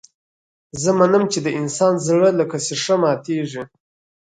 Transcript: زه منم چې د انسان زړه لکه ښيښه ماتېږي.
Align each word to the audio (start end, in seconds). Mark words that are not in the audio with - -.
زه 0.81 0.89
منم 0.99 1.23
چې 1.31 1.39
د 1.45 1.47
انسان 1.59 1.93
زړه 2.07 2.29
لکه 2.39 2.57
ښيښه 2.65 2.95
ماتېږي. 3.01 3.63